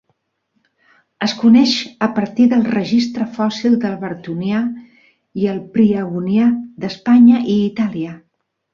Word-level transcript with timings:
Es 1.27 1.35
coneix 1.41 1.73
a 2.05 2.07
partir 2.15 2.47
del 2.55 2.65
registre 2.71 3.29
fòssil 3.37 3.77
del 3.85 3.99
Bartonià 4.07 4.65
i 5.45 5.49
el 5.55 5.63
Priabonià 5.79 6.53
d'Espanya 6.83 7.47
i 7.59 7.63
Itàlia. 7.73 8.21